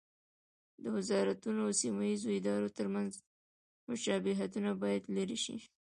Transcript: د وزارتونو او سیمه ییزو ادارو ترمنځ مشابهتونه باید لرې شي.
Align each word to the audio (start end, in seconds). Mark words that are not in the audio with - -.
د 0.83 0.85
وزارتونو 0.95 1.59
او 1.65 1.71
سیمه 1.81 2.03
ییزو 2.09 2.29
ادارو 2.39 2.75
ترمنځ 2.77 3.11
مشابهتونه 3.89 4.69
باید 4.83 5.03
لرې 5.15 5.37
شي. 5.43 5.57